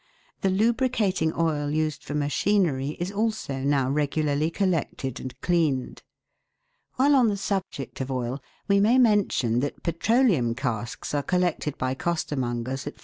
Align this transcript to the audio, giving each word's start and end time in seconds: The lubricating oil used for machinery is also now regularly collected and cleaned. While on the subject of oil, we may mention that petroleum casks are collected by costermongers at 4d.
The 0.41 0.49
lubricating 0.49 1.31
oil 1.35 1.69
used 1.69 2.03
for 2.03 2.15
machinery 2.15 2.97
is 2.99 3.11
also 3.11 3.59
now 3.59 3.87
regularly 3.87 4.49
collected 4.49 5.19
and 5.19 5.39
cleaned. 5.41 6.01
While 6.95 7.13
on 7.13 7.27
the 7.27 7.37
subject 7.37 8.01
of 8.01 8.09
oil, 8.09 8.41
we 8.67 8.79
may 8.79 8.97
mention 8.97 9.59
that 9.59 9.83
petroleum 9.83 10.55
casks 10.55 11.13
are 11.13 11.21
collected 11.21 11.77
by 11.77 11.93
costermongers 11.93 12.87
at 12.87 12.95
4d. 12.95 12.99